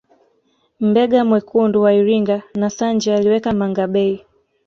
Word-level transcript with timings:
Mbega 0.79 1.25
mwekundu 1.25 1.81
wa 1.81 1.93
Iringa 1.93 2.41
na 2.55 2.69
Sanje 2.69 3.15
aliweka 3.15 3.53
mangabey 3.53 4.19